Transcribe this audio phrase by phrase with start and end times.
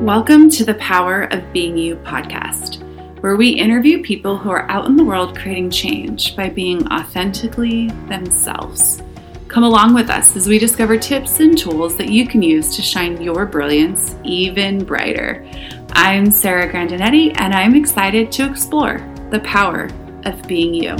[0.00, 2.82] Welcome to the Power of Being You podcast,
[3.20, 7.88] where we interview people who are out in the world creating change by being authentically
[8.08, 9.02] themselves.
[9.48, 12.80] Come along with us as we discover tips and tools that you can use to
[12.80, 15.46] shine your brilliance even brighter.
[15.92, 19.90] I'm Sarah Grandinetti, and I'm excited to explore the power
[20.24, 20.96] of being you.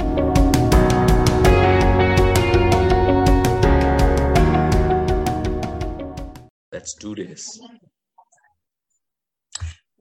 [6.71, 7.59] Let's do this.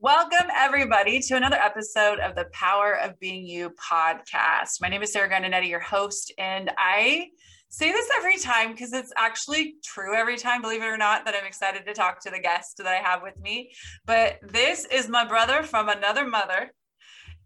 [0.03, 4.81] Welcome, everybody, to another episode of the Power of Being You podcast.
[4.81, 7.27] My name is Sarah Grandinetti, your host, and I
[7.69, 11.35] say this every time because it's actually true every time, believe it or not, that
[11.35, 13.73] I'm excited to talk to the guest that I have with me.
[14.07, 16.73] But this is my brother from another mother.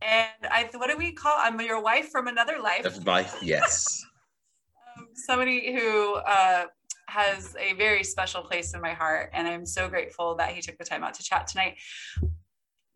[0.00, 1.34] And I, what do we call?
[1.36, 3.04] I'm your wife from another life.
[3.04, 4.00] Life, yes.
[4.96, 6.66] um, somebody who uh,
[7.08, 10.78] has a very special place in my heart, and I'm so grateful that he took
[10.78, 11.78] the time out to chat tonight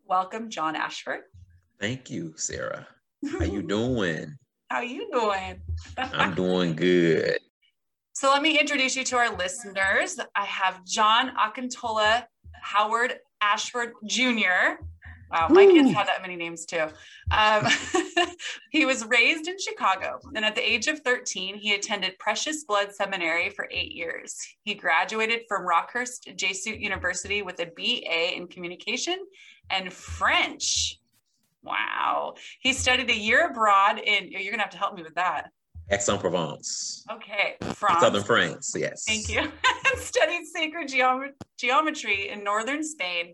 [0.09, 1.21] welcome John Ashford.
[1.79, 2.87] Thank you, Sarah.
[3.31, 4.35] How you doing?
[4.69, 5.61] How you doing?
[5.97, 7.37] I'm doing good.
[8.13, 10.19] So let me introduce you to our listeners.
[10.35, 12.25] I have John Akintola
[12.61, 14.81] Howard Ashford Jr.
[15.31, 15.73] Wow, my Ooh.
[15.73, 16.87] kids have that many names too.
[17.31, 17.67] Um,
[18.71, 22.93] he was raised in Chicago, and at the age of 13, he attended Precious Blood
[22.93, 24.35] Seminary for eight years.
[24.63, 29.17] He graduated from Rockhurst Jesuit University with a BA in Communication
[29.69, 30.99] and French.
[31.61, 32.35] Wow.
[32.61, 35.51] He studied a year abroad in, you're going to have to help me with that.
[35.91, 37.05] Aix-en-Provence.
[37.11, 37.55] Okay.
[37.73, 38.01] France.
[38.01, 39.03] Southern France, yes.
[39.05, 39.51] Thank you.
[39.97, 43.33] studied sacred geom- geometry in northern Spain.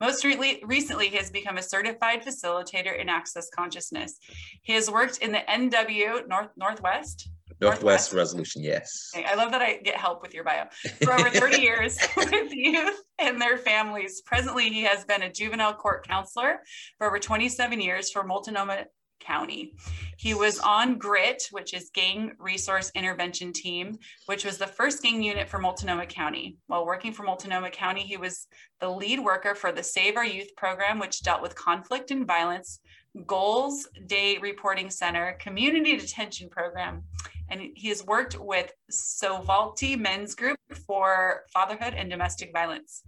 [0.00, 4.18] Most re- recently, he has become a certified facilitator in access consciousness.
[4.62, 7.28] He has worked in the NW North Northwest
[7.60, 9.10] Northwest, Resolution, yes.
[9.14, 10.64] I love that I get help with your bio.
[11.02, 14.22] For over 30 years with youth and their families.
[14.24, 16.60] Presently, he has been a juvenile court counselor
[16.96, 18.84] for over 27 years for Multnomah
[19.20, 19.74] County.
[20.16, 25.22] He was on GRIT, which is Gang Resource Intervention Team, which was the first gang
[25.22, 26.56] unit for Multnomah County.
[26.66, 28.46] While working for Multnomah County, he was
[28.80, 32.80] the lead worker for the Save Our Youth program, which dealt with conflict and violence,
[33.26, 37.02] Goals Day Reporting Center, Community Detention Program,
[37.48, 43.02] and he has worked with Sovalti Men's Group for fatherhood and domestic violence.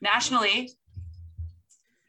[0.00, 0.70] Nationally,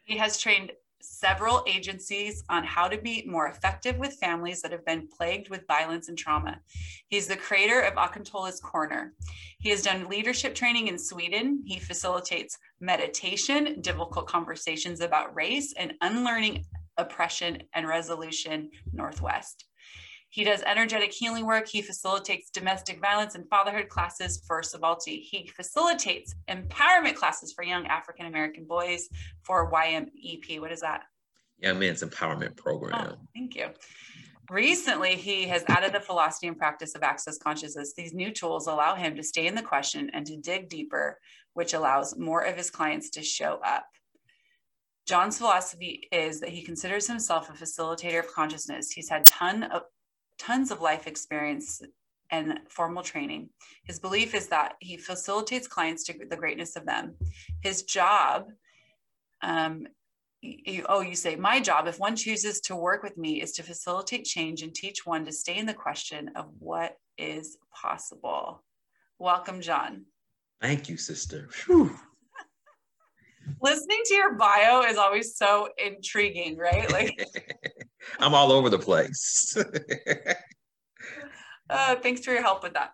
[0.04, 0.72] he has trained
[1.04, 5.66] several agencies on how to be more effective with families that have been plagued with
[5.66, 6.60] violence and trauma.
[7.08, 9.14] He's the creator of Akintola's Corner.
[9.58, 11.62] He has done leadership training in Sweden.
[11.64, 16.64] He facilitates meditation, difficult conversations about race, and unlearning
[16.96, 19.66] oppression and resolution Northwest.
[20.34, 21.68] He does energetic healing work.
[21.68, 25.22] He facilitates domestic violence and fatherhood classes for Sovalti.
[25.22, 29.08] He facilitates empowerment classes for young African American boys
[29.42, 30.58] for YMEP.
[30.58, 31.02] What is that?
[31.60, 33.12] Young Men's Empowerment Program.
[33.12, 33.68] Oh, thank you.
[34.50, 37.92] Recently, he has added the philosophy and practice of access consciousness.
[37.96, 41.20] These new tools allow him to stay in the question and to dig deeper,
[41.52, 43.86] which allows more of his clients to show up.
[45.06, 48.90] John's philosophy is that he considers himself a facilitator of consciousness.
[48.90, 49.82] He's had ton of
[50.38, 51.82] tons of life experience
[52.30, 53.48] and formal training.
[53.84, 57.14] His belief is that he facilitates clients to the greatness of them.
[57.62, 58.48] His job,
[59.42, 59.86] um,
[60.40, 63.62] you, oh, you say, my job, if one chooses to work with me, is to
[63.62, 68.62] facilitate change and teach one to stay in the question of what is possible.
[69.18, 70.04] Welcome, John.
[70.60, 71.48] Thank you, sister.
[73.62, 76.90] Listening to your bio is always so intriguing, right?
[76.90, 77.12] Like
[78.18, 79.56] I'm all over the place.
[81.70, 82.92] uh, thanks for your help with that.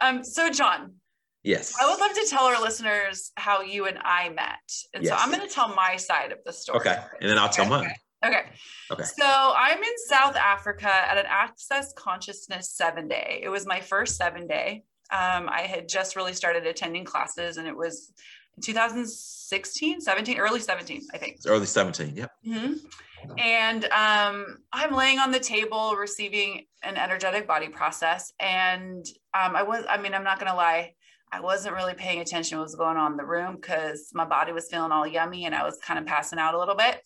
[0.00, 0.94] Um, so, John.
[1.42, 1.74] Yes.
[1.80, 4.58] I would love to tell our listeners how you and I met.
[4.94, 5.12] And yes.
[5.12, 6.80] so I'm going to tell my side of the story.
[6.80, 6.96] Okay.
[7.20, 7.86] And then I'll tell okay.
[7.86, 7.94] mine.
[8.24, 8.42] Okay.
[8.90, 9.04] Okay.
[9.04, 13.40] So I'm in South Africa at an Access Consciousness seven day.
[13.42, 14.82] It was my first seven day.
[15.12, 18.12] Um, I had just really started attending classes and it was
[18.62, 21.36] 2016, 17, early 17, I think.
[21.36, 22.30] It's early 17, yep.
[22.46, 22.74] Mm-hmm.
[23.38, 28.32] And um, I'm laying on the table receiving an energetic body process.
[28.40, 30.94] And um, I was, I mean, I'm not going to lie,
[31.32, 34.24] I wasn't really paying attention to what was going on in the room because my
[34.24, 37.00] body was feeling all yummy and I was kind of passing out a little bit.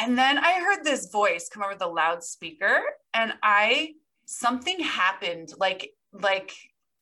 [0.00, 2.80] And then I heard this voice come over the loudspeaker
[3.14, 3.94] and I,
[4.26, 6.52] something happened like, like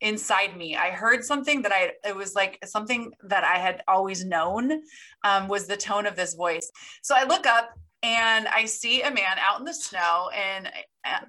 [0.03, 4.27] inside me i heard something that i it was like something that i had always
[4.27, 4.83] known
[5.25, 6.71] um, was the tone of this voice
[7.03, 7.71] so i look up
[8.07, 10.69] and I see a man out in the snow in,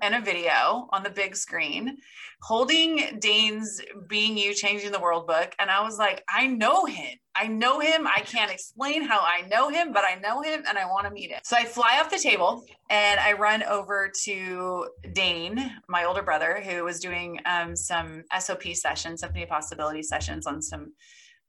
[0.03, 1.97] in a video on the big screen
[2.44, 5.56] holding Dain's Being You Changing the World book.
[5.57, 7.18] And I was like, I know him.
[7.35, 8.06] I know him.
[8.06, 11.12] I can't explain how I know him, but I know him and I want to
[11.12, 11.39] meet him.
[11.44, 16.62] So I fly off the table and I run over to Dain, my older brother,
[16.63, 20.94] who was doing um, some SOP sessions, Symphony Possibility sessions on some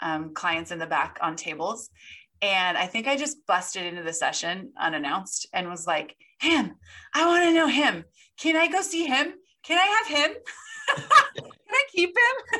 [0.00, 1.90] um, clients in the back on tables.
[2.42, 6.76] And I think I just busted into the session unannounced and was like, him,
[7.14, 8.04] I want to know him.
[8.38, 9.34] Can I go see him?
[9.64, 10.36] Can I have him?
[11.36, 12.58] Can I keep him?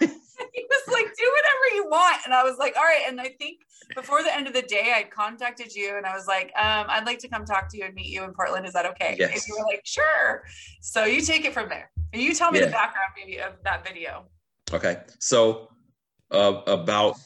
[0.54, 2.22] he was like, do whatever you want.
[2.24, 3.02] And I was like, all right.
[3.06, 3.58] And I think
[3.94, 7.04] before the end of the day, I contacted you and I was like, um, I'd
[7.04, 8.66] like to come talk to you and meet you in Portland.
[8.66, 9.16] Is that okay?
[9.18, 9.32] Yes.
[9.32, 10.44] And you were like, sure.
[10.80, 11.90] So you take it from there.
[12.12, 12.66] And you tell me Yeah.
[12.66, 14.24] the background maybe of that video.
[14.72, 14.98] Okay.
[15.18, 15.68] So
[16.30, 17.16] uh, about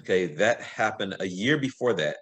[0.00, 2.16] okay, that happened a year before that,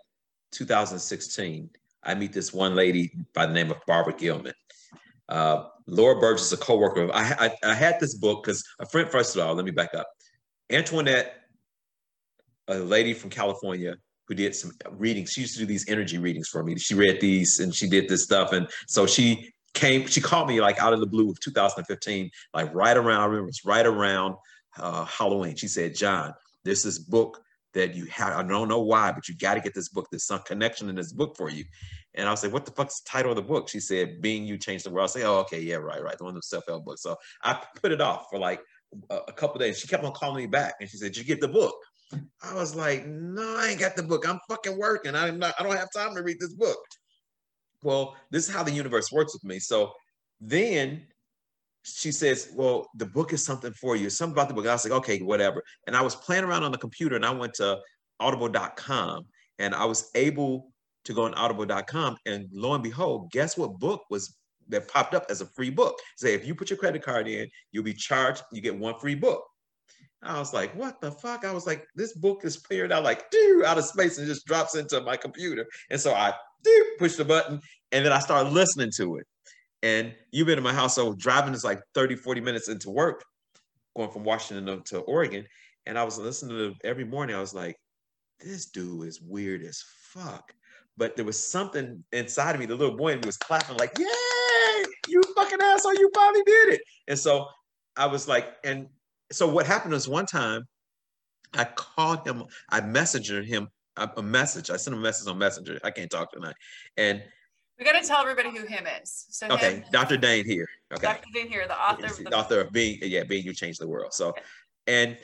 [0.53, 1.71] 2016.
[2.03, 4.53] I meet this one lady by the name of Barbara Gilman.
[5.29, 7.11] Uh, Laura Burge is a co-worker.
[7.13, 9.09] I, I, I had this book because a friend.
[9.09, 10.07] First of all, let me back up.
[10.71, 11.35] Antoinette,
[12.69, 13.97] a lady from California
[14.27, 15.33] who did some readings.
[15.33, 16.79] She used to do these energy readings for me.
[16.79, 20.07] She read these and she did this stuff, and so she came.
[20.07, 23.21] She called me like out of the blue of 2015, like right around.
[23.21, 24.37] I remember it's right around
[24.79, 25.57] uh, Halloween.
[25.57, 26.33] She said, "John,
[26.65, 27.41] there's this book
[27.75, 28.33] that you have.
[28.33, 30.09] I don't know why, but you got to get this book.
[30.11, 31.65] There's some connection in this book for you."
[32.15, 34.45] And I was like, "What the fuck's the title of the book?" She said, "Being
[34.45, 36.17] You Changed the World." I say, "Oh, okay, yeah, right, right.
[36.17, 38.61] The one of self-help books." So I put it off for like
[39.11, 39.79] a, a couple days.
[39.79, 41.77] She kept on calling me back, and she said, "Did you get the book?"
[42.43, 44.29] I was like, "No, I ain't got the book.
[44.29, 45.15] I'm fucking working.
[45.15, 45.55] I'm not.
[45.59, 46.79] I don't have time to read this book."
[47.83, 49.59] Well, this is how the universe works with me.
[49.59, 49.93] So
[50.41, 51.07] then
[51.85, 54.11] she says, Well, the book is something for you.
[54.11, 54.67] Something about the book.
[54.67, 55.63] I was like, Okay, whatever.
[55.87, 57.79] And I was playing around on the computer and I went to
[58.21, 59.27] audible.com
[59.59, 60.73] and I was able
[61.05, 62.17] to go on audible.com.
[62.27, 64.37] And lo and behold, guess what book was
[64.69, 65.99] that popped up as a free book?
[66.17, 69.15] Say, if you put your credit card in, you'll be charged, you get one free
[69.15, 69.45] book.
[70.23, 71.45] I was like, what the fuck?
[71.45, 74.47] I was like, this book is cleared out like doo, out of space and just
[74.47, 75.67] drops into my computer.
[75.91, 76.33] And so I
[76.63, 77.61] doo, push the button
[77.93, 79.27] and then I started listening to it.
[79.85, 83.23] And you've been in my house, so driving is like 30, 40 minutes into work,
[83.95, 85.45] going from Washington to- Oregon.
[85.85, 87.37] And I was listening to every morning.
[87.37, 87.77] I was like,
[88.41, 90.55] this dude is weird as fuck.
[90.97, 93.93] But there was something inside of me, the little boy in me was clapping, like,
[93.99, 94.07] yay,
[95.07, 96.81] you fucking asshole, you finally did it.
[97.07, 97.49] And so
[97.95, 98.89] I was like, and
[99.33, 100.63] so what happened was one time
[101.53, 104.71] I called him, I messaged him a, a message.
[104.71, 105.79] I sent him a message on Messenger.
[105.85, 106.55] I can't talk tonight.
[106.97, 107.23] And
[107.79, 109.27] We got to tell everybody who him is.
[109.31, 110.17] So okay, him, Dr.
[110.17, 110.69] Dain Heer.
[110.93, 111.03] Okay.
[111.03, 111.27] Dr.
[111.33, 113.89] Dain Heer, the author of the the author of being yeah being you changed the
[113.89, 114.35] world so
[114.87, 115.17] and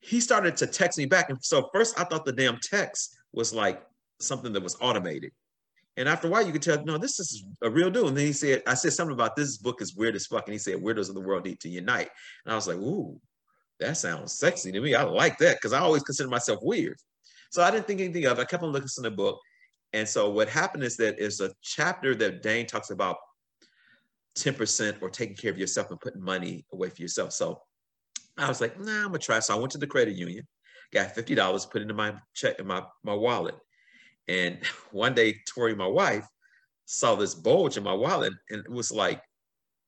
[0.00, 3.52] he started to text me back and so first i thought the damn text was
[3.54, 3.82] like
[4.20, 5.32] something that was automated
[5.96, 8.26] and after a while you could tell no this is a real dude and then
[8.26, 10.76] he said i said something about this book is weird as fuck and he said
[10.76, 12.10] weirdos of the world need to unite
[12.44, 13.18] and i was like ooh
[13.80, 16.96] that sounds sexy to me i like that because i always consider myself weird
[17.50, 19.40] so i didn't think anything of it i kept on looking in the book
[19.94, 23.16] and so what happened is that is a chapter that Dain talks about
[24.36, 27.32] 10% or taking care of yourself and putting money away for yourself.
[27.32, 27.60] So
[28.36, 29.38] I was like, nah, I'm gonna try.
[29.38, 30.48] So I went to the credit union,
[30.92, 33.54] got $50, put into my check in my, my wallet.
[34.26, 34.58] And
[34.90, 36.26] one day, Tori, my wife,
[36.86, 39.22] saw this bulge in my wallet and it was like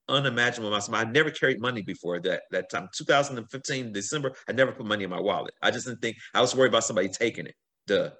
[0.08, 0.72] unimaginable.
[0.72, 0.94] amount.
[0.94, 2.88] I never carried money before that that time.
[2.96, 5.54] 2015, December, I never put money in my wallet.
[5.60, 7.56] I just didn't think I was worried about somebody taking it.
[7.88, 8.10] Duh.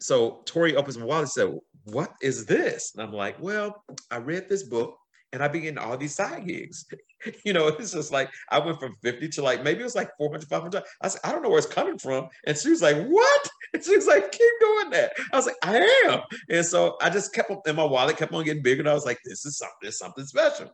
[0.00, 2.92] So Tori opens my wallet and said, What is this?
[2.94, 4.96] And I'm like, Well, I read this book
[5.32, 6.86] and I began all these side gigs.
[7.44, 10.10] you know, it's just like I went from 50 to like maybe it was like
[10.16, 10.82] 400, 500.
[11.02, 12.28] I said, I don't know where it's coming from.
[12.46, 13.48] And she was like, What?
[13.74, 15.12] And she was like, Keep doing that.
[15.30, 15.76] I was like, I
[16.06, 16.20] am.
[16.48, 18.80] And so I just kept up in my wallet, kept on getting bigger.
[18.80, 20.72] And I was like, This is something, is something special.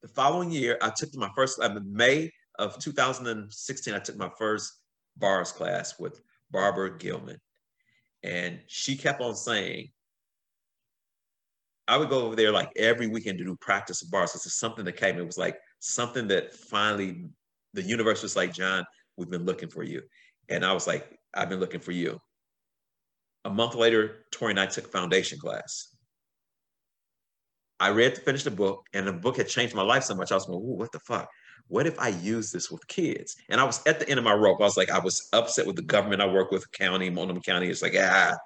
[0.00, 4.30] The following year, I took my first, I mean, May of 2016, I took my
[4.38, 4.72] first
[5.16, 7.40] bars class with Barbara Gilman.
[8.24, 9.90] And she kept on saying,
[11.86, 14.32] I would go over there like every weekend to do practice bars.
[14.32, 15.18] This is something that came.
[15.18, 17.26] It was like something that finally
[17.74, 18.84] the universe was like, John,
[19.18, 20.00] we've been looking for you.
[20.48, 22.18] And I was like, I've been looking for you.
[23.44, 25.94] A month later, Tori and I took foundation class.
[27.78, 30.32] I read to finish the book, and the book had changed my life so much.
[30.32, 31.28] I was Ooh, what the fuck?
[31.68, 33.36] What if I use this with kids?
[33.48, 34.60] And I was at the end of my rope.
[34.60, 37.68] I was like, I was upset with the government I work with, county, Multnomah County.
[37.68, 38.36] It's like, ah.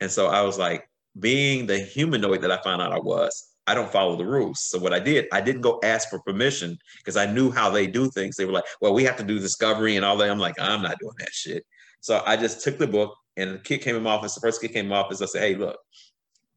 [0.00, 0.88] And so I was like,
[1.18, 4.60] being the humanoid that I found out I was, I don't follow the rules.
[4.60, 7.86] So what I did, I didn't go ask for permission because I knew how they
[7.86, 8.36] do things.
[8.36, 10.30] They were like, well, we have to do discovery and all that.
[10.30, 11.64] I'm like, I'm not doing that shit.
[12.00, 14.34] So I just took the book and the kid came in my office.
[14.34, 15.20] The first kid came in my office.
[15.20, 15.78] I said, hey, look,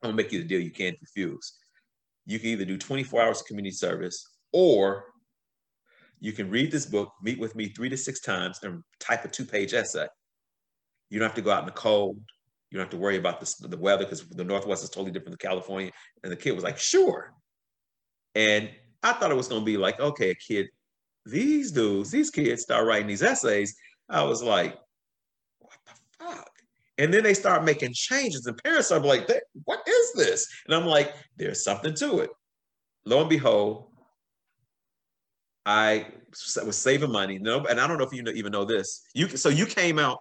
[0.03, 1.53] I'm gonna make you the deal you can't refuse.
[2.25, 5.05] You can either do 24 hours of community service or
[6.19, 9.27] you can read this book, meet with me three to six times, and type a
[9.27, 10.07] two page essay.
[11.09, 12.19] You don't have to go out in the cold.
[12.69, 15.39] You don't have to worry about the, the weather because the Northwest is totally different
[15.39, 15.91] than California.
[16.23, 17.33] And the kid was like, sure.
[18.35, 18.69] And
[19.01, 20.67] I thought it was going to be like, okay, a kid,
[21.25, 23.75] these dudes, these kids start writing these essays.
[24.07, 24.77] I was like,
[25.59, 26.49] what the fuck?
[26.97, 29.29] And then they start making changes, and parents are like,
[29.63, 30.45] what is this?
[30.65, 32.29] And I'm like, there's something to it.
[33.05, 33.88] Lo and behold,
[35.69, 36.07] I
[36.65, 37.37] was saving money.
[37.37, 39.03] No, and I don't know if you even know this.
[39.13, 40.17] You so you came out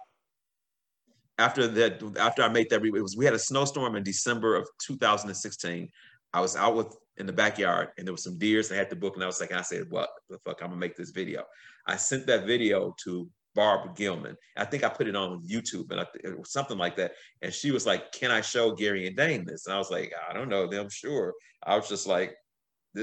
[1.39, 4.69] after that, after I made that, it was we had a snowstorm in December of
[4.85, 5.89] 2016.
[6.33, 8.71] I was out with in the backyard and there was some deers.
[8.71, 10.79] I had the book and I was like, I said, what the fuck, I'm gonna
[10.79, 11.43] make this video.
[11.87, 14.37] I sent that video to Barbara Gilman.
[14.55, 17.13] I think I put it on YouTube and I, it something like that.
[17.41, 19.65] And she was like, can I show Gary and Dain this?
[19.65, 21.33] And I was like, I don't know them, sure.
[21.63, 22.35] I was just like,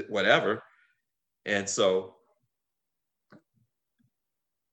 [0.07, 0.63] whatever.
[1.45, 2.16] And so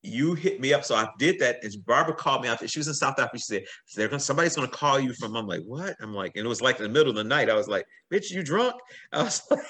[0.04, 0.84] you hit me up.
[0.84, 1.64] So I did that.
[1.64, 2.68] And Barbara called me out.
[2.68, 3.38] She was in South Africa.
[3.38, 3.64] She said,
[3.96, 5.96] They're gonna, somebody's to call you from, I'm like, what?
[6.00, 7.48] I'm like, and it was like in the middle of the night.
[7.48, 8.74] I was like, bitch, you drunk?
[9.12, 9.62] I was like,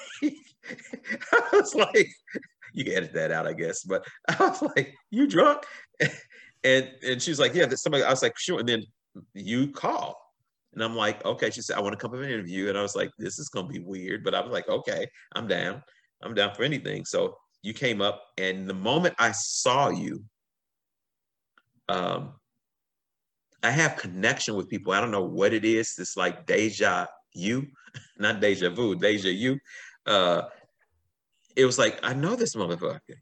[1.31, 2.09] I was like,
[2.73, 3.83] you can edit that out, I guess.
[3.83, 5.63] But I was like, you drunk?
[6.63, 8.59] And, and she was like, yeah, somebody, I was like, sure.
[8.59, 8.81] And then
[9.35, 10.19] you call.
[10.73, 11.51] And I'm like, okay.
[11.51, 12.69] She said, I want to come for an interview.
[12.69, 14.23] And I was like, this is to be weird.
[14.23, 15.83] But I was like, okay, I'm down.
[16.23, 17.05] I'm down for anything.
[17.05, 20.23] So you came up, and the moment I saw you,
[21.89, 22.33] um,
[23.63, 24.93] I have connection with people.
[24.93, 25.95] I don't know what it is.
[25.97, 27.65] It's like deja you,
[28.19, 29.57] not deja vu, deja you.
[30.05, 30.43] Uh,
[31.55, 33.17] it was like I know this motherfucker,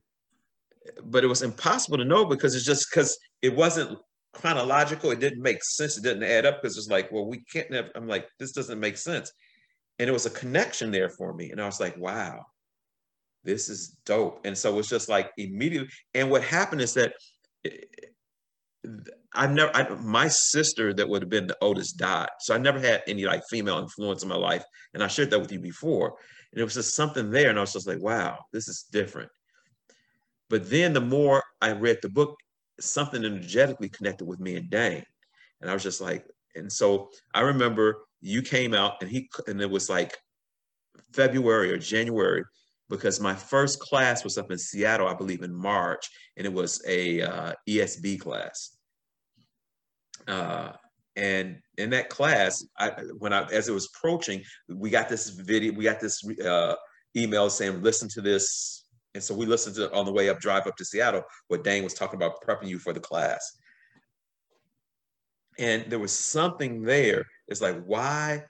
[1.05, 3.97] but it was impossible to know because it's just because it wasn't
[4.33, 5.11] chronological.
[5.11, 5.97] It didn't make sense.
[5.97, 7.73] It didn't add up because it's like, well, we can't.
[7.73, 9.31] Have, I'm like, this doesn't make sense,
[9.99, 12.45] and it was a connection there for me, and I was like, wow
[13.43, 14.41] this is dope.
[14.45, 15.89] And so it's just like immediately.
[16.13, 17.13] And what happened is that
[17.65, 17.71] eh,
[19.33, 22.29] I've never, I, my sister that would have been the oldest died.
[22.39, 24.63] So I never had any like female influence in my life.
[24.93, 26.15] And I shared that with you before.
[26.51, 27.49] And it was just something there.
[27.49, 29.29] And I was just like, wow, this is different.
[30.49, 32.37] But then the more I read the book,
[32.79, 35.03] something energetically connected with me and Dane.
[35.61, 39.61] And I was just like, and so I remember you came out and he, and
[39.61, 40.17] it was like
[41.13, 42.43] February or January
[42.93, 46.07] because my first class was up in Seattle, I believe in March,
[46.37, 48.77] and it was a uh, ESB class.
[50.27, 50.73] Uh,
[51.15, 55.73] and in that class, I, when I, as it was approaching, we got this video,
[55.73, 56.75] we got this uh,
[57.17, 58.85] email saying, listen to this.
[59.15, 61.83] And so we listened to on the way up, drive up to Seattle, what Dain
[61.83, 63.57] was talking about prepping you for the class.
[65.57, 67.25] And there was something there.
[67.47, 68.43] It's like, why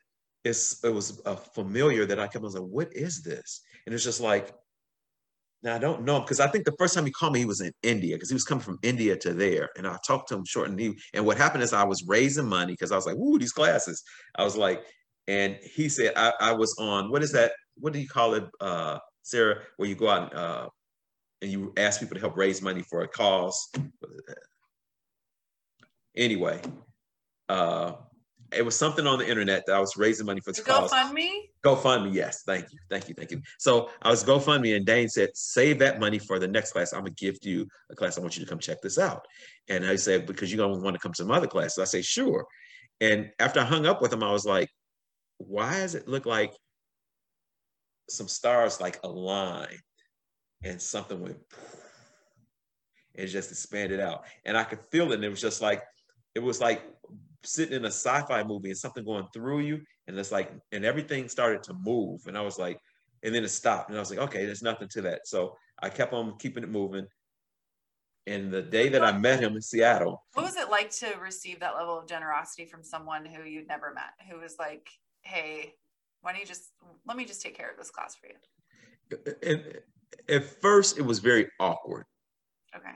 [0.44, 3.62] it's, it was a familiar that I kept, I was like, what is this?
[3.86, 4.54] And it's just like,
[5.63, 7.62] now I don't know because I think the first time he called me, he was
[7.62, 9.70] in India because he was coming from India to there.
[9.78, 12.48] And I talked to him short and he, and what happened is I was raising
[12.48, 14.04] money because I was like, "Ooh, these classes."
[14.36, 14.84] I was like,
[15.28, 17.54] and he said I, I was on what is that?
[17.75, 19.62] What do you call it, uh, Sarah?
[19.78, 20.70] Where you go out and, uh,
[21.42, 23.70] and you ask people to help raise money for a cause.
[26.16, 26.62] Anyway,
[27.50, 27.94] uh,
[28.55, 30.91] it was something on the internet that I was raising money for the cause.
[30.91, 31.29] GoFundMe?
[31.63, 32.43] GoFundMe, yes.
[32.45, 32.79] Thank you.
[32.89, 33.15] Thank you.
[33.15, 33.41] Thank you.
[33.60, 36.93] So I was GoFundMe and Dain said, save that money for the next class.
[36.93, 38.17] I'm gonna gift you a class.
[38.17, 39.25] I want you to come check this out.
[39.69, 41.79] And I said, because you're gonna want to come to some other classes.
[41.79, 42.45] I say, sure.
[43.01, 44.69] And after I hung up with him, I was like,
[45.38, 46.53] why does it look like
[48.10, 49.79] some stars like aligned
[50.63, 51.38] and something went
[53.15, 54.25] and just expanded out.
[54.45, 55.15] And I could feel it.
[55.15, 55.83] And it was just like,
[56.36, 56.81] it was like
[57.44, 61.28] sitting in a sci-fi movie and something going through you and it's like and everything
[61.28, 62.80] started to move and i was like
[63.24, 65.28] and then it stopped and i was like okay there's nothing to that.
[65.28, 67.08] So i kept on keeping it moving.
[68.26, 71.60] And the day that i met him in seattle what was it like to receive
[71.60, 74.88] that level of generosity from someone who you'd never met who was like
[75.22, 75.74] hey
[76.22, 76.72] why don't you just
[77.06, 79.36] let me just take care of this class for you?
[79.44, 79.80] And
[80.30, 82.06] at first it was very awkward.
[82.76, 82.96] Okay.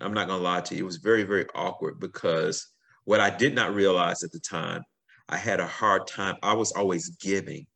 [0.00, 2.66] I'm not gonna lie to you it was very very awkward because
[3.08, 4.82] what I did not realize at the time,
[5.30, 6.36] I had a hard time.
[6.42, 7.66] I was always giving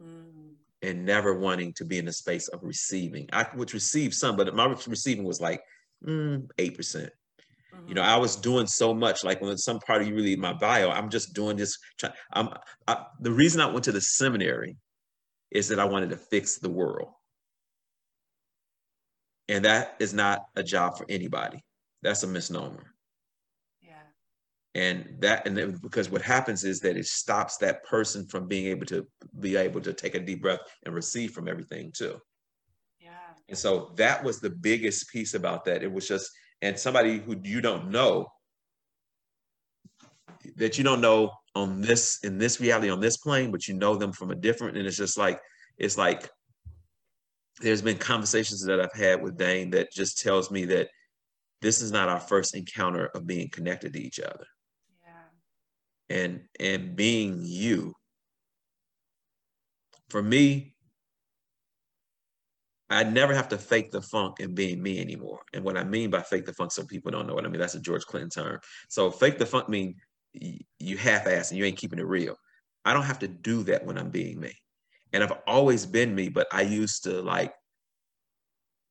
[0.00, 0.52] mm.
[0.80, 3.28] and never wanting to be in the space of receiving.
[3.32, 5.60] I would receive some, but my receiving was like
[6.06, 6.76] mm, 8%.
[6.76, 7.10] percent
[7.74, 7.88] mm-hmm.
[7.88, 9.24] You know, I was doing so much.
[9.24, 11.76] Like when some part of you read my bio, I'm just doing this.
[12.32, 12.50] I'm
[12.86, 14.76] I, the reason I went to the seminary
[15.50, 17.08] is that I wanted to fix the world.
[19.48, 21.64] And that is not a job for anybody.
[22.02, 22.94] That's a misnomer.
[24.76, 28.66] And that, and then, because what happens is that it stops that person from being
[28.66, 29.04] able to
[29.40, 32.20] be able to take a deep breath and receive from everything too.
[33.00, 33.10] Yeah.
[33.48, 35.82] And so that was the biggest piece about that.
[35.82, 36.30] It was just,
[36.62, 38.30] and somebody who you don't know,
[40.54, 43.96] that you don't know on this, in this reality, on this plane, but you know
[43.96, 45.40] them from a different, and it's just like,
[45.78, 46.30] it's like
[47.60, 50.88] there's been conversations that I've had with Dain that just tells me that
[51.60, 54.46] this is not our first encounter of being connected to each other.
[56.10, 57.94] And and being you.
[60.10, 60.74] For me,
[62.90, 65.42] I never have to fake the funk and being me anymore.
[65.54, 67.60] And what I mean by fake the funk, some people don't know what I mean.
[67.60, 68.58] That's a George Clinton term.
[68.88, 69.94] So fake the funk mean
[70.32, 72.36] you half-ass and you ain't keeping it real.
[72.84, 74.52] I don't have to do that when I'm being me
[75.12, 77.54] and I've always been me, but I used to like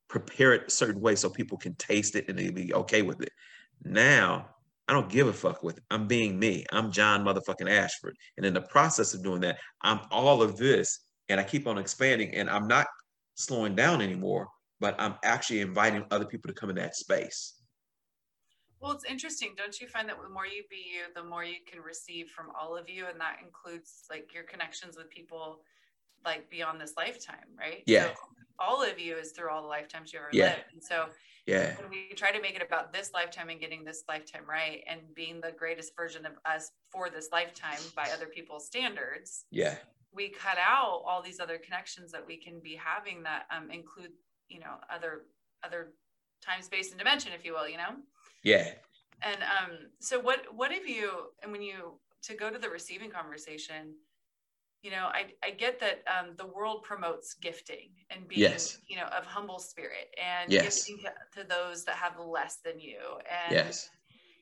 [0.08, 3.22] prepare it a certain way so people can taste it and they be okay with
[3.22, 3.32] it.
[3.84, 4.50] Now
[4.90, 5.84] I don't give a fuck with it.
[5.92, 6.66] I'm being me.
[6.72, 8.18] I'm John motherfucking Ashford.
[8.38, 11.78] And in the process of doing that, I'm all of this and I keep on
[11.78, 12.88] expanding and I'm not
[13.36, 14.48] slowing down anymore,
[14.80, 17.54] but I'm actually inviting other people to come in that space.
[18.80, 19.54] Well, it's interesting.
[19.56, 22.48] Don't you find that the more you be you, the more you can receive from
[22.60, 23.06] all of you?
[23.06, 25.60] And that includes like your connections with people
[26.26, 27.84] like beyond this lifetime, right?
[27.86, 28.06] Yeah.
[28.06, 28.14] So
[28.60, 30.46] all of you is through all the lifetimes you ever yeah.
[30.46, 30.74] lived.
[30.74, 31.06] And so
[31.46, 31.76] yeah.
[31.78, 35.02] when we try to make it about this lifetime and getting this lifetime right and
[35.16, 39.46] being the greatest version of us for this lifetime by other people's standards.
[39.52, 39.76] Yeah.
[40.14, 44.12] We cut out all these other connections that we can be having that um, include,
[44.48, 45.24] you know, other
[45.64, 45.94] other
[46.44, 47.96] time, space, and dimension, if you will, you know?
[48.44, 48.72] Yeah.
[49.22, 51.12] And um, so what what have you
[51.44, 53.94] and when you to go to the receiving conversation,
[54.82, 58.78] you know, I, I get that um, the world promotes gifting and being, yes.
[58.88, 60.86] you know, of humble spirit and yes.
[60.86, 63.00] gifting to, to, those that have less than you.
[63.30, 63.90] And, yes.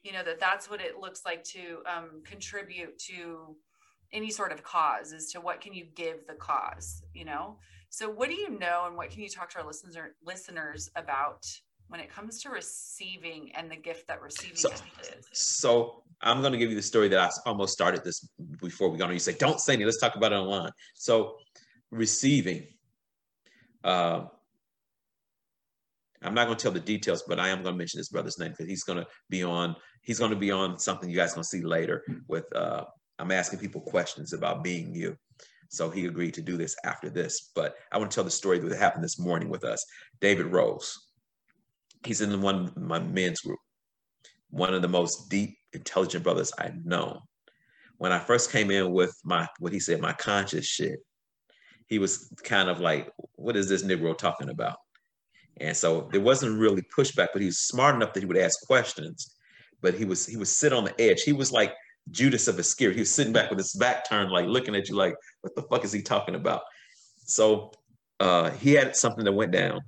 [0.04, 3.56] you know, that that's what it looks like to um, contribute to
[4.14, 7.58] any sort of cause as to what can you give the cause, you know?
[7.90, 11.46] So what do you know and what can you talk to our listeners listeners about
[11.90, 14.82] when it comes to receiving and the gift that receiving so, is?
[15.34, 18.28] So I'm going to give you the story that I almost started this
[18.62, 19.14] before we got on.
[19.14, 19.88] You say, don't say anything.
[19.88, 20.72] Let's talk about it online.
[20.96, 21.38] So
[21.92, 22.68] receiving.
[23.84, 24.26] Uh,
[26.24, 28.40] I'm not going to tell the details, but I am going to mention this brother's
[28.40, 29.76] name because he's going to be on.
[30.02, 32.04] He's going to be on something you guys going to see later.
[32.28, 32.86] With uh,
[33.20, 35.16] I'm asking people questions about being you.
[35.70, 37.52] So he agreed to do this after this.
[37.54, 39.86] But I want to tell the story that happened this morning with us.
[40.20, 41.07] David Rose.
[42.06, 43.60] He's in one my men's group.
[44.50, 47.20] One of the most deep intelligent brothers I've known.
[47.98, 51.00] When I first came in with my, what he said, my conscious shit,
[51.88, 54.78] he was kind of like, what is this Negro talking about?
[55.60, 58.66] And so there wasn't really pushback, but he was smart enough that he would ask
[58.68, 59.36] questions,
[59.82, 61.24] but he was, he would sit on the edge.
[61.24, 61.74] He was like
[62.12, 62.96] Judas of Iscariot.
[62.96, 65.64] He was sitting back with his back turned, like looking at you like, what the
[65.64, 66.62] fuck is he talking about?
[67.26, 67.72] So
[68.20, 69.82] uh, he had something that went down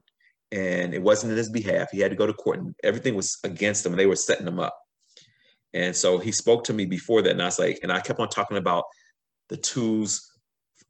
[0.51, 1.89] and it wasn't in his behalf.
[1.91, 3.93] He had to go to court and everything was against him.
[3.93, 4.77] And they were setting him up.
[5.73, 8.19] And so he spoke to me before that, and I was like, and I kept
[8.19, 8.85] on talking about
[9.49, 10.31] the tools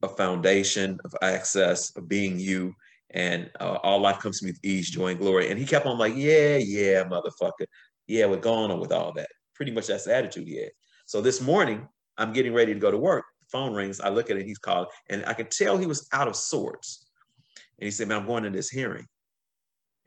[0.01, 2.73] of foundation, of access, of being you,
[3.11, 5.49] and uh, all life comes to me with ease, joy, and glory.
[5.49, 7.65] And he kept on like, yeah, yeah, motherfucker,
[8.07, 9.27] yeah, we're going on with all that.
[9.55, 10.71] Pretty much that's the attitude he had.
[11.05, 13.25] So this morning, I'm getting ready to go to work.
[13.51, 13.99] Phone rings.
[13.99, 14.45] I look at it.
[14.45, 17.05] He's called, and I could tell he was out of sorts.
[17.79, 19.07] And he said, "Man, I'm going to this hearing."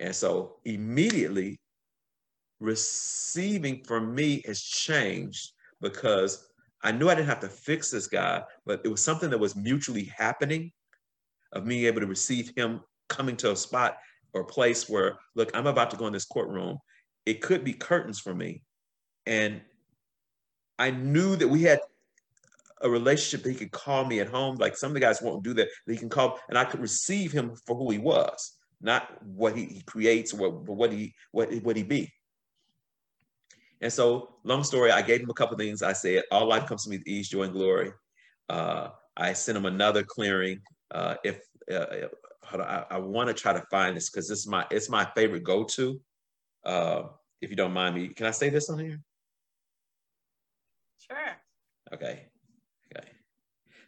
[0.02, 1.60] And so immediately
[2.58, 6.48] receiving from me has changed because
[6.82, 9.54] I knew I didn't have to fix this guy, but it was something that was
[9.54, 10.72] mutually happening
[11.52, 13.96] of being able to receive him coming to a spot
[14.34, 16.78] or place where, look, I'm about to go in this courtroom.
[17.24, 18.64] It could be curtains for me.
[19.26, 19.60] And
[20.80, 21.78] I knew that we had
[22.80, 24.56] a relationship that he could call me at home.
[24.56, 25.68] Like some of the guys won't do that.
[25.86, 29.56] That he can call, and I could receive him for who he was, not what
[29.56, 32.12] he, he creates, what, what he what what he be.
[33.80, 35.82] And so, long story, I gave him a couple things.
[35.82, 37.92] I said, all life comes to me with ease, joy, and glory.
[38.48, 40.60] Uh, I sent him another clearing.
[40.90, 41.40] Uh, if
[41.72, 42.08] uh,
[42.52, 45.42] I, I want to try to find this because this is my it's my favorite
[45.42, 46.00] go-to.
[46.64, 47.04] Uh,
[47.40, 49.00] if you don't mind me, can I say this on here?
[50.98, 51.36] Sure.
[51.92, 52.26] Okay.
[52.96, 53.08] Okay.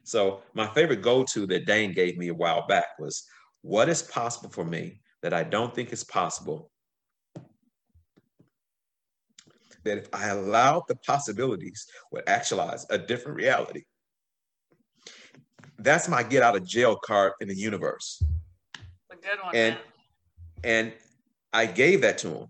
[0.03, 3.25] So my favorite go-to that Dain gave me a while back was,
[3.65, 6.71] "What is possible for me that I don't think is possible
[9.85, 13.85] that if I allowed the possibilities would actualize a different reality,
[15.79, 18.23] that's my get out of jail card in the universe.
[19.11, 19.57] A good one.
[19.57, 19.83] And man.
[20.63, 20.93] and
[21.55, 22.47] I gave that to him.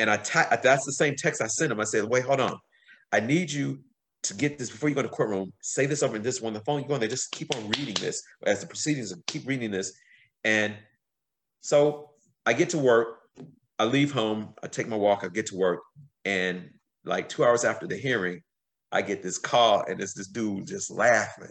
[0.00, 1.78] And I that's the same text I sent him.
[1.78, 2.58] I said, wait, hold on.
[3.12, 3.84] I need you
[4.22, 5.52] to get this before you go to courtroom.
[5.62, 6.52] Say this over in this one.
[6.52, 9.46] The phone you go on there, just keep on reading this as the proceedings, keep
[9.46, 9.92] reading this.
[10.44, 10.74] And
[11.60, 12.10] so
[12.46, 13.18] I get to work.
[13.78, 14.54] I leave home.
[14.62, 15.24] I take my walk.
[15.24, 15.80] I get to work.
[16.24, 16.70] And
[17.04, 18.42] like two hours after the hearing,
[18.92, 21.50] I get this call and it's this dude just laughing.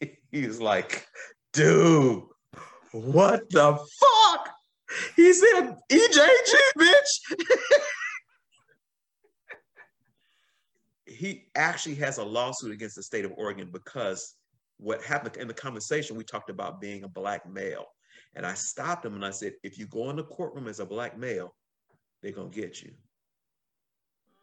[0.30, 1.06] he was like,
[1.52, 2.22] dude,
[2.92, 4.50] what the fuck?
[5.16, 7.36] He said, EJG, bitch.
[11.18, 14.36] he actually has a lawsuit against the state of Oregon because
[14.76, 17.86] what happened in the conversation, we talked about being a black male.
[18.36, 20.86] And I stopped him and I said, if you go in the courtroom as a
[20.86, 21.56] black male,
[22.22, 22.92] they're going to get you.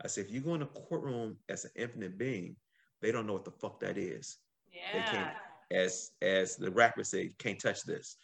[0.03, 2.57] I said, if you go in the courtroom as an infinite being,
[3.01, 4.37] they don't know what the fuck that is.
[4.73, 5.11] They yeah.
[5.11, 5.31] can't,
[5.71, 8.17] as as the rapper said, can't touch this.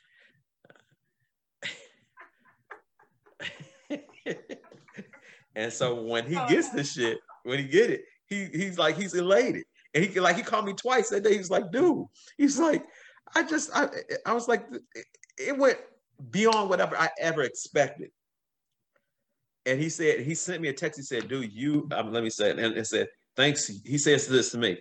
[5.56, 8.98] and so when he oh, gets this shit, when he get it, he he's like
[8.98, 11.36] he's elated, and he like he called me twice that day.
[11.36, 12.06] He's like, dude,
[12.38, 12.84] he's like,
[13.36, 13.90] I just I
[14.26, 14.66] I was like,
[15.38, 15.78] it went
[16.32, 18.10] beyond whatever I ever expected.
[19.66, 20.98] And he said he sent me a text.
[20.98, 23.68] He said, dude, you um, let me say it, and it said, thanks.
[23.68, 24.80] He says this to me,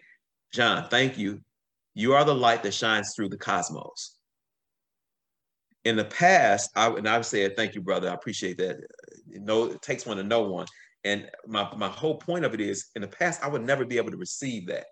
[0.53, 1.41] John, thank you.
[1.95, 4.21] You are the light that shines through the cosmos
[5.85, 8.11] in the past, I and I've said, thank you, brother.
[8.11, 8.77] I appreciate that.
[9.27, 10.67] No, it takes one to know one.
[11.05, 13.97] And my, my whole point of it is in the past, I would never be
[13.97, 14.87] able to receive that.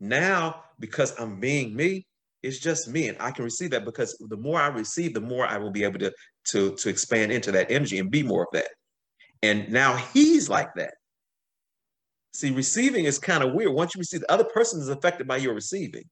[0.00, 2.06] Now, because I'm being me,
[2.42, 3.08] it's just me.
[3.08, 5.84] And I can receive that because the more I receive, the more I will be
[5.84, 6.12] able to,
[6.48, 8.68] to, to expand into that energy and be more of that.
[9.42, 10.94] And now he's like that.
[12.32, 13.72] See, receiving is kind of weird.
[13.72, 16.04] Once you receive, the other person is affected by your receiving.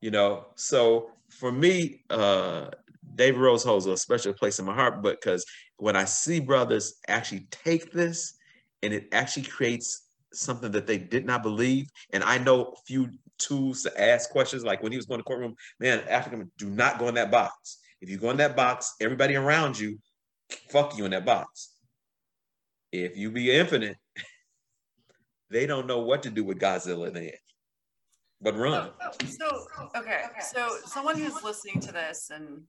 [0.00, 2.66] You know, so for me, uh,
[3.14, 5.44] David Rose holds a special place in my heart, but because
[5.76, 8.34] when I see brothers actually take this
[8.82, 13.10] and it actually creates something that they did not believe, and I know a few
[13.38, 16.98] tools to ask questions, like when he was going to courtroom, man, African, do not
[16.98, 17.78] go in that box.
[18.00, 19.98] If you go in that box, everybody around you,
[20.70, 21.70] fuck you in that box.
[22.92, 23.96] If you be infinite,
[25.50, 27.30] they don't know what to do with Godzilla then
[28.40, 28.90] but run.
[29.26, 30.22] So, okay,
[30.52, 32.62] so someone who's listening to this and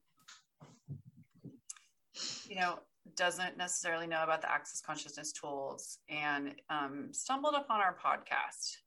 [2.48, 2.80] you know
[3.16, 8.78] doesn't necessarily know about the access consciousness tools and um, stumbled upon our podcast.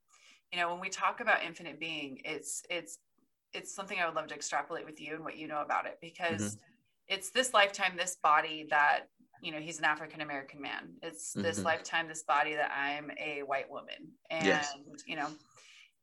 [0.52, 2.98] You know, when we talk about infinite being, it's it's
[3.52, 5.98] it's something I would love to extrapolate with you and what you know about it
[6.00, 7.14] because mm-hmm.
[7.14, 9.04] it's this lifetime, this body that
[9.40, 10.94] you know he's an African American man.
[11.02, 11.66] It's this mm-hmm.
[11.66, 14.74] lifetime, this body that I'm a white woman, and yes.
[15.06, 15.28] you know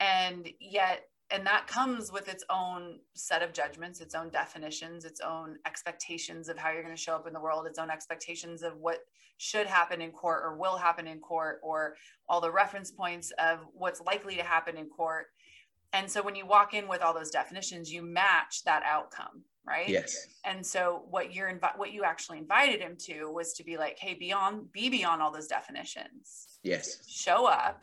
[0.02, 5.22] and yet and that comes with its own set of judgments its own definitions its
[5.22, 8.64] own expectations of how you're going to show up in the world its own expectations
[8.64, 8.98] of what
[9.42, 11.96] should happen in court or will happen in court or
[12.30, 15.26] all the reference points of what's likely to happen in court.
[15.94, 19.88] And so when you walk in with all those definitions you match that outcome right?
[19.88, 20.18] Yes.
[20.44, 23.98] And so what you're invi- what you actually invited him to was to be like
[24.00, 26.60] hey beyond be beyond all those definitions.
[26.64, 27.08] Yes.
[27.08, 27.82] Show up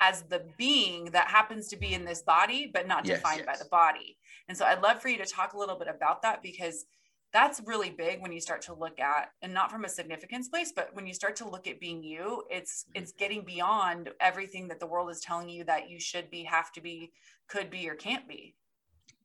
[0.00, 3.46] as the being that happens to be in this body, but not yes, defined yes.
[3.46, 4.16] by the body.
[4.48, 6.86] And so I'd love for you to talk a little bit about that because
[7.32, 10.72] that's really big when you start to look at and not from a significance place
[10.74, 13.02] but when you start to look at being you it's mm-hmm.
[13.02, 16.72] it's getting beyond everything that the world is telling you that you should be have
[16.72, 17.12] to be
[17.48, 18.54] could be or can't be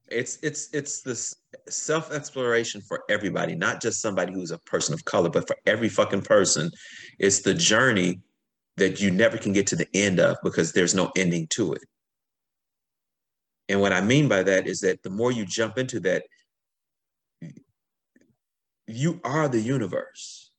[0.10, 1.34] it's it's it's this
[1.70, 5.90] self exploration for everybody not just somebody who's a person of color but for every
[5.90, 6.70] fucking person
[7.20, 8.20] it's the journey
[8.78, 11.84] that you never can get to the end of because there's no ending to it.
[13.70, 16.24] And what I mean by that is that the more you jump into that,
[18.88, 20.52] you are the universe.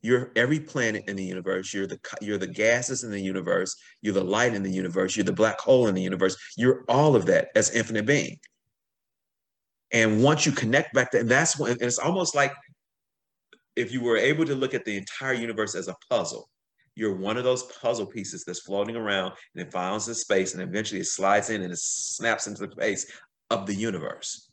[0.00, 1.74] You're every planet in the universe.
[1.74, 3.74] You're the you're the gases in the universe.
[4.00, 5.16] You're the light in the universe.
[5.16, 6.36] You're the black hole in the universe.
[6.56, 8.38] You're all of that as infinite being.
[9.90, 12.52] And once you connect back to, and that's when and it's almost like
[13.74, 16.48] if you were able to look at the entire universe as a puzzle
[16.98, 20.62] you're one of those puzzle pieces that's floating around and it finds its space and
[20.62, 23.06] eventually it slides in and it snaps into the space
[23.50, 24.50] of the universe.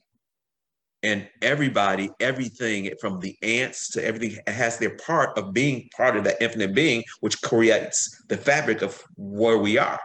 [1.02, 6.24] And everybody, everything from the ants to everything has their part of being part of
[6.26, 10.00] that infinite being, which creates the fabric of where we are.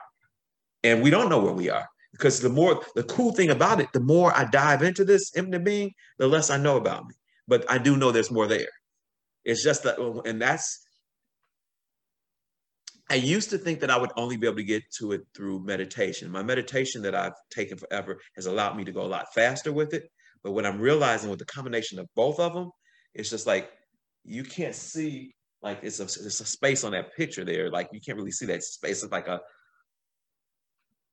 [0.82, 3.92] And we don't know where we are because the more, the cool thing about it,
[3.92, 7.14] the more I dive into this infinite being, the less I know about me.
[7.46, 8.68] But I do know there's more there.
[9.44, 10.86] It's just that, and that's
[13.10, 15.64] I used to think that I would only be able to get to it through
[15.64, 16.30] meditation.
[16.30, 19.94] My meditation that I've taken forever has allowed me to go a lot faster with
[19.94, 20.04] it.
[20.44, 22.70] But what I'm realizing with the combination of both of them,
[23.12, 23.68] it's just like
[24.24, 27.68] you can't see like it's a it's a space on that picture there.
[27.68, 29.02] Like you can't really see that space.
[29.02, 29.40] It's like a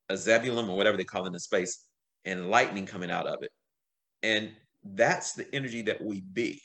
[0.09, 1.83] a zebulon or whatever they call it in the space,
[2.25, 3.51] and lightning coming out of it.
[4.21, 4.51] And
[4.83, 6.61] that's the energy that we be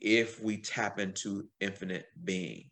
[0.00, 2.70] if we tap into infinite being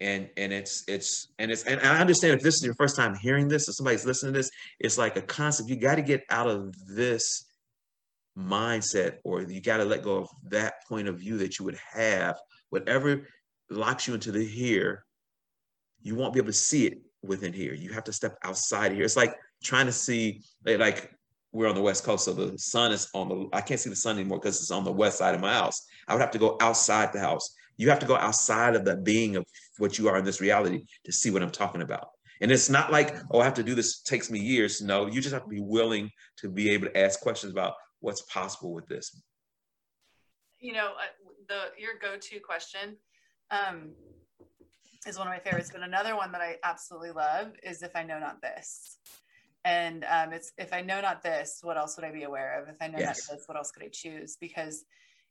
[0.00, 3.14] and and it's it's and it's and I understand if this is your first time
[3.16, 5.68] hearing this or somebody's listening to this, it's like a concept.
[5.68, 7.46] You got to get out of this
[8.38, 11.78] mindset, or you got to let go of that point of view that you would
[11.92, 12.36] have.
[12.70, 13.26] Whatever
[13.70, 15.04] locks you into the here,
[16.02, 17.74] you won't be able to see it within here.
[17.74, 19.04] You have to step outside here.
[19.04, 19.34] It's like
[19.64, 21.12] trying to see like
[21.52, 23.48] we're on the west coast, so the sun is on the.
[23.52, 25.86] I can't see the sun anymore because it's on the west side of my house.
[26.06, 28.96] I would have to go outside the house you have to go outside of the
[28.96, 29.46] being of
[29.78, 32.10] what you are in this reality to see what I'm talking about.
[32.40, 34.82] And it's not like, oh, I have to do this, takes me years.
[34.82, 38.22] No, you just have to be willing to be able to ask questions about what's
[38.22, 39.20] possible with this.
[40.60, 42.96] You know, uh, the your go-to question
[43.50, 43.92] um,
[45.06, 48.02] is one of my favorites, but another one that I absolutely love is if I
[48.02, 48.98] know not this.
[49.64, 52.68] And um, it's if I know not this, what else would I be aware of?
[52.68, 53.28] If I know yes.
[53.28, 54.36] not this, what else could I choose?
[54.40, 54.84] Because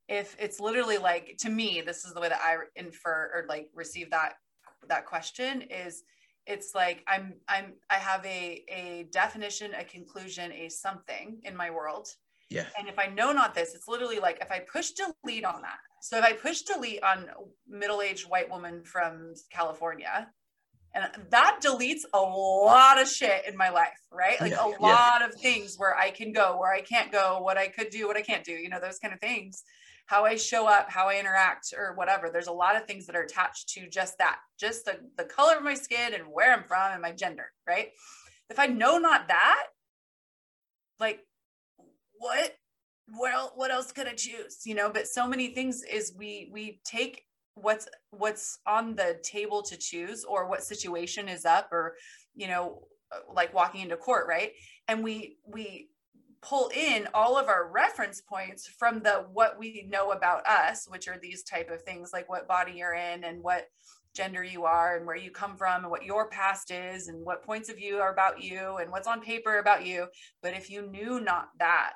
[0.08, 3.70] if it's literally like to me this is the way that i infer or like
[3.74, 4.34] receive that
[4.88, 6.04] that question is
[6.48, 11.70] it's like i'm i'm i have a a definition a conclusion a something in my
[11.70, 12.08] world.
[12.50, 12.66] Yeah.
[12.80, 15.78] And if i know not this it's literally like if i push delete on that.
[16.02, 17.30] So if i push delete on
[17.68, 20.30] middle-aged white woman from california
[20.96, 24.40] and that deletes a lot of shit in my life right?
[24.40, 25.28] Like yeah, a lot yeah.
[25.28, 28.16] of things where i can go where i can't go what i could do what
[28.16, 29.64] i can't do you know those kind of things
[30.08, 32.30] how I show up, how I interact, or whatever.
[32.30, 35.58] There's a lot of things that are attached to just that, just the, the color
[35.58, 37.90] of my skin and where I'm from and my gender, right?
[38.50, 39.64] If I know not that,
[41.00, 41.20] like
[42.14, 42.56] what
[43.20, 46.82] well what else could i choose you know but so many things is we we
[46.84, 47.24] take
[47.56, 51.96] what's what's on the table to choose or what situation is up or
[52.36, 54.52] you know uh, like walking into court right
[54.88, 55.90] and we we
[56.48, 61.08] pull in all of our reference points from the what we know about us which
[61.08, 63.68] are these type of things like what body you're in and what
[64.18, 67.44] gender you are and where you come from and what your past is and what
[67.44, 70.08] points of view are about you and what's on paper about you.
[70.42, 71.94] But if you knew not that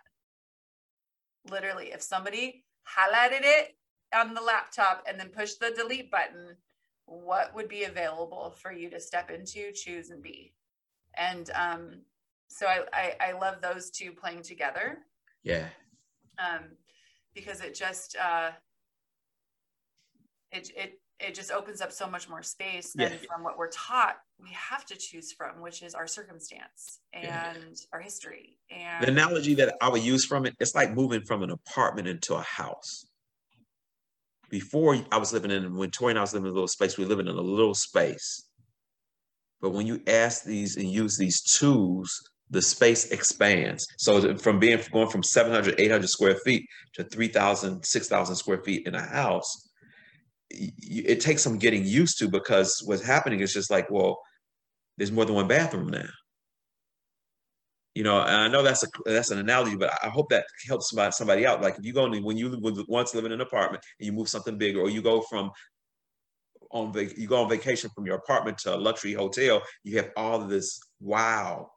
[1.49, 3.75] literally if somebody highlighted it
[4.13, 6.55] on the laptop and then pushed the delete button
[7.05, 10.53] what would be available for you to step into choose and be?
[11.17, 12.01] And um,
[12.51, 14.99] so I, I, I love those two playing together.
[15.43, 15.67] Yeah.
[16.37, 16.63] Um,
[17.33, 18.51] because it just uh,
[20.51, 23.17] it it it just opens up so much more space than yeah.
[23.27, 27.53] from what we're taught we have to choose from, which is our circumstance and yeah.
[27.93, 28.57] our history.
[28.71, 32.07] And the analogy that I would use from it, it's like moving from an apartment
[32.07, 33.05] into a house.
[34.49, 36.97] Before I was living in when Tori and I was living in a little space,
[36.97, 38.47] we were living in a little space.
[39.61, 43.87] But when you ask these and use these tools the space expands.
[43.97, 48.93] So from being going from 700, 800 square feet to 3,000, 6,000 square feet in
[48.93, 49.69] a house,
[50.49, 54.19] it takes some getting used to because what's happening is just like, well,
[54.97, 56.09] there's more than one bathroom now.
[57.95, 60.89] You know, and I know that's a that's an analogy, but I hope that helps
[60.89, 61.61] somebody somebody out.
[61.61, 64.29] Like if you go in, when you once live in an apartment and you move
[64.29, 65.51] something bigger, or you go from
[66.71, 70.41] on you go on vacation from your apartment to a luxury hotel, you have all
[70.41, 71.70] of this wow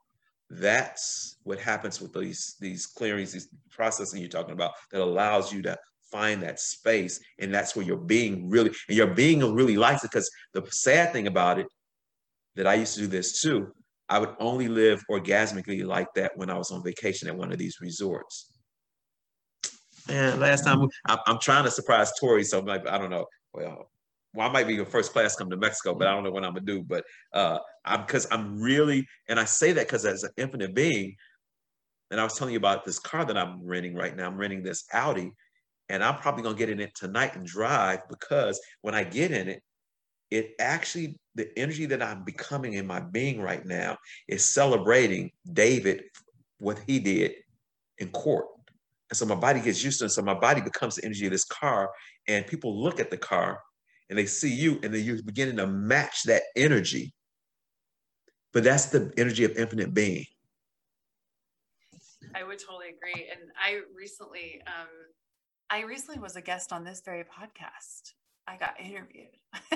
[0.49, 5.61] that's what happens with these these clearings, these processing you're talking about that allows you
[5.63, 5.77] to
[6.11, 10.11] find that space, and that's where your being really and your being really likes it.
[10.11, 11.67] Because the sad thing about it,
[12.55, 13.71] that I used to do this too.
[14.07, 17.57] I would only live orgasmically like that when I was on vacation at one of
[17.57, 18.51] these resorts.
[20.07, 23.25] And last time I'm trying to surprise Tori, so I'm like, I don't know.
[23.53, 23.89] Well,
[24.35, 26.43] well, I might be your first class come to Mexico, but I don't know what
[26.43, 26.83] I'm gonna do.
[26.83, 31.15] But uh, I'm because I'm really, and I say that because as an infinite being,
[32.11, 34.27] and I was telling you about this car that I'm renting right now.
[34.27, 35.31] I'm renting this Audi,
[35.89, 39.47] and I'm probably gonna get in it tonight and drive because when I get in
[39.47, 39.63] it,
[40.31, 46.03] it actually the energy that I'm becoming in my being right now is celebrating David,
[46.59, 47.33] what he did
[47.99, 48.47] in court.
[49.09, 50.09] And so my body gets used to it.
[50.09, 51.91] So my body becomes the energy of this car.
[52.27, 53.59] And people look at the car
[54.09, 57.13] and they see you and then you're beginning to match that energy.
[58.53, 60.25] But that's the energy of infinite being.
[62.33, 63.27] I would totally agree.
[63.31, 64.87] And I recently, um,
[65.69, 68.13] I recently was a guest on this very podcast.
[68.47, 69.37] I got interviewed.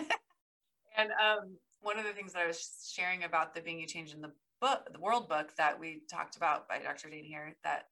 [0.98, 4.14] and um, one of the things that I was sharing about the Being You Change
[4.14, 7.10] in the book, the World book that we talked about by Dr.
[7.10, 7.86] Dean here, that's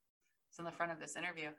[0.60, 1.50] in the front of this interview,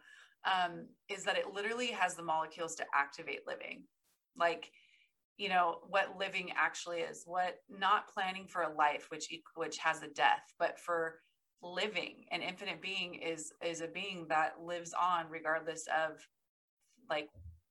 [0.44, 3.82] um, is that it literally has the molecules to activate living.
[4.38, 4.70] Like,
[5.38, 10.02] you know what living actually is what not planning for a life which which has
[10.02, 11.20] a death but for
[11.62, 12.24] living.
[12.30, 16.26] An infinite being is is a being that lives on regardless of
[17.08, 17.28] like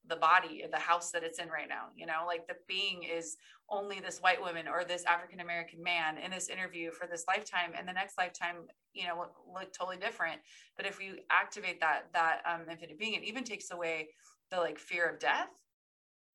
[0.07, 2.23] the body the house that it's in right now you know?
[2.25, 3.35] Like the being is
[3.69, 7.73] only this white woman or this african american man in this interview for this lifetime
[7.77, 8.55] and the next lifetime
[8.93, 10.39] you know look, look totally different.
[10.77, 14.07] But if we activate that that um, infinite being it even takes away
[14.51, 15.49] the like fear of death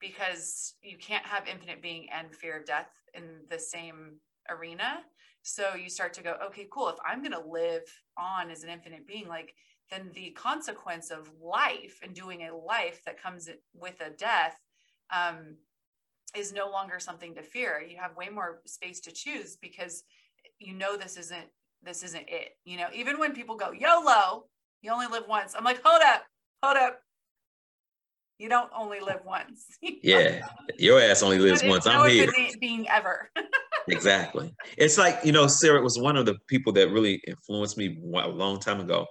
[0.03, 4.19] because you can't have infinite being and fear of death in the same
[4.51, 5.01] arena.
[5.43, 6.89] So you start to go, okay, cool.
[6.91, 7.83] If I'm going to live
[8.19, 9.55] on as an infinite being, like
[9.91, 14.59] then the consequence of life and doing a life that comes with a death
[15.11, 15.57] um,
[16.37, 17.83] is no longer something to fear.
[17.87, 20.05] You have way more space to choose because
[20.59, 21.47] you know this isn't
[21.83, 22.57] this isn't it.
[22.65, 24.45] You know, even when people go YOLO,
[24.81, 25.55] you only live once.
[25.57, 26.25] I'm like, hold up,
[26.63, 27.01] hold up.
[28.39, 29.67] You don't only live once.
[30.03, 30.47] yeah,
[30.79, 31.87] your ass only lives once.
[31.87, 32.31] I'm here.
[32.61, 33.31] Being ever.
[33.89, 34.55] exactly.
[34.77, 38.29] It's like you know, Sarah was one of the people that really influenced me a
[38.29, 39.07] long time ago.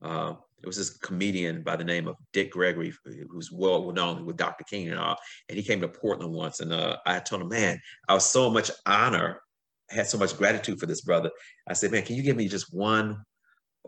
[0.00, 2.92] Uh, it was this comedian by the name of Dick Gregory,
[3.28, 4.64] who's well known with Dr.
[4.64, 5.16] King and all.
[5.48, 8.48] And he came to Portland once, and uh, I told him, man, I was so
[8.48, 9.40] much honor,
[9.90, 11.30] I had so much gratitude for this brother.
[11.68, 13.24] I said, man, can you give me just one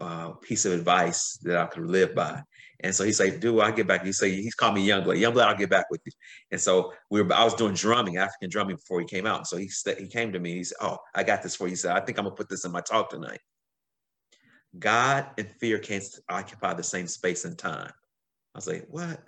[0.00, 2.42] uh, piece of advice that I could live by?
[2.80, 4.04] And so he said, dude, I'll get back.
[4.04, 5.18] He said, he's called me Youngblood.
[5.18, 6.12] Youngblood, I'll get back with you.
[6.50, 9.46] And so we were, I was doing drumming, African drumming before he came out.
[9.46, 10.54] So he said, he came to me.
[10.54, 11.70] He said, oh, I got this for you.
[11.70, 13.40] He said, I think I'm gonna put this in my talk tonight.
[14.78, 17.92] God and fear can't occupy the same space and time.
[18.54, 19.20] I was like, what?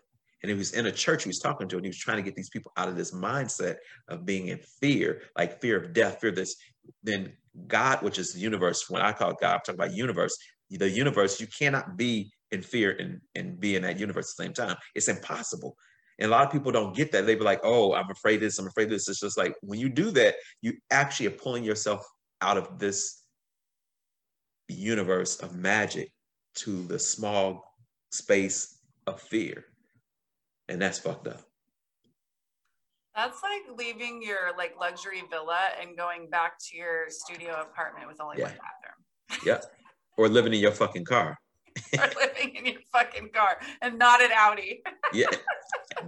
[0.42, 2.22] And he was in a church he was talking to, and he was trying to
[2.22, 3.76] get these people out of this mindset
[4.08, 6.56] of being in fear, like fear of death, fear of this.
[7.02, 7.32] Then
[7.66, 10.36] God, which is the universe, when I call God, I'm talking about universe,
[10.70, 14.44] the universe, you cannot be in fear and, and be in that universe at the
[14.44, 14.76] same time.
[14.94, 15.76] It's impossible.
[16.18, 17.26] And a lot of people don't get that.
[17.26, 19.08] They be like, oh, I'm afraid this, I'm afraid this.
[19.08, 22.06] It's just like when you do that, you actually are pulling yourself
[22.40, 23.22] out of this
[24.68, 26.10] universe of magic
[26.56, 27.74] to the small
[28.10, 29.64] space of fear.
[30.68, 31.42] And that's fucked up.
[33.14, 38.20] That's like leaving your like luxury villa and going back to your studio apartment with
[38.20, 38.44] only yeah.
[38.44, 39.42] one bathroom.
[39.46, 39.60] yeah.
[40.16, 41.38] Or living in your fucking car.
[41.98, 44.82] or living in your fucking car and not an Audi.
[45.12, 45.26] yeah.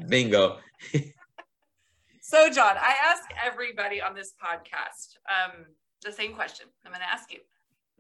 [0.08, 0.58] Bingo.
[2.20, 5.66] so, John, I ask everybody on this podcast um,
[6.04, 6.66] the same question.
[6.84, 7.40] I'm going to ask you.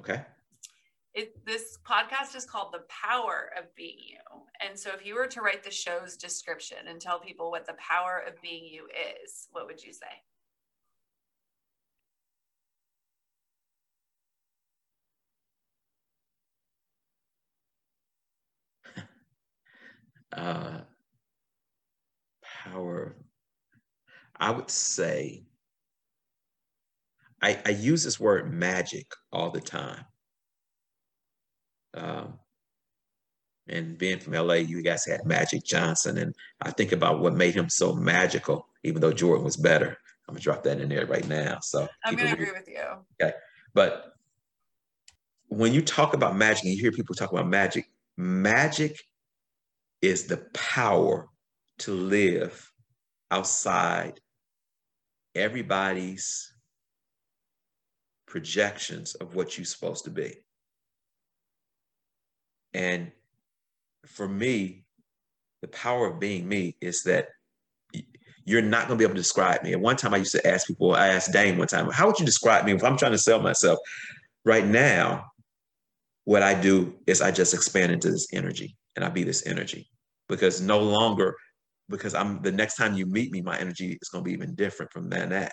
[0.00, 0.22] Okay.
[1.14, 4.18] It, this podcast is called The Power of Being You.
[4.66, 7.74] And so, if you were to write the show's description and tell people what the
[7.74, 10.06] power of being you is, what would you say?
[20.32, 20.80] Uh,
[22.64, 23.16] power,
[24.36, 25.44] I would say,
[27.40, 30.04] I, I use this word magic all the time.
[31.94, 32.38] Um,
[33.68, 37.54] and being from LA, you guys had Magic Johnson, and I think about what made
[37.54, 39.96] him so magical, even though Jordan was better.
[40.26, 41.58] I'm gonna drop that in there right now.
[41.60, 42.82] So I'm gonna agree with you.
[43.20, 43.34] Okay,
[43.74, 44.12] but
[45.48, 48.98] when you talk about magic, and you hear people talk about magic, magic
[50.00, 51.28] is the power
[51.78, 52.70] to live
[53.30, 54.20] outside
[55.34, 56.52] everybody's
[58.26, 60.34] projections of what you're supposed to be.
[62.74, 63.10] And
[64.06, 64.84] for me,
[65.62, 67.28] the power of being me is that
[68.44, 69.72] you're not going to be able to describe me.
[69.72, 72.18] At one time, I used to ask people, I asked Dain one time, how would
[72.18, 73.78] you describe me if I'm trying to sell myself?
[74.44, 75.26] Right now,
[76.24, 79.88] what I do is I just expand into this energy and I be this energy
[80.28, 81.36] because no longer
[81.88, 84.56] because I'm the next time you meet me, my energy is going to be even
[84.56, 85.52] different from than that.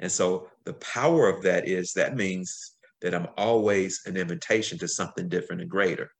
[0.00, 4.88] And so the power of that is that means that I'm always an invitation to
[4.88, 6.10] something different and greater.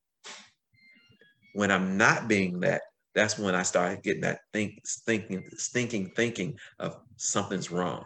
[1.55, 2.83] When I'm not being that,
[3.15, 4.75] that's when I start getting that think,
[5.07, 8.05] thinking, thinking, thinking of something's wrong.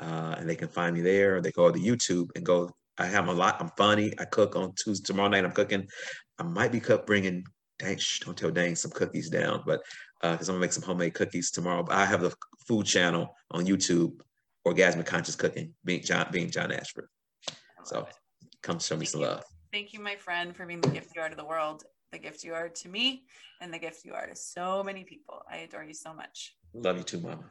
[0.00, 2.70] uh, and they can find me there, or they go to YouTube and go.
[2.98, 3.56] I have a lot.
[3.60, 4.12] I'm funny.
[4.18, 5.06] I cook on Tuesday.
[5.06, 5.86] Tomorrow night, I'm cooking.
[6.38, 7.44] I might be cook, bringing.
[7.78, 9.80] Dain, shh, don't tell Dain some cookies down, but
[10.20, 11.82] because uh, I'm gonna make some homemade cookies tomorrow.
[11.82, 12.34] But I have the
[12.66, 14.20] food channel on YouTube,
[14.66, 17.08] Orgasmic Conscious Cooking, being John, being John Ashford.
[17.84, 18.06] So
[18.62, 19.26] come show me Thank some you.
[19.26, 19.44] love.
[19.72, 22.44] Thank you, my friend, for being the gift you are to the world, the gift
[22.44, 23.24] you are to me,
[23.60, 25.42] and the gift you are to so many people.
[25.50, 26.56] I adore you so much.
[26.74, 27.44] Love you too, Mama.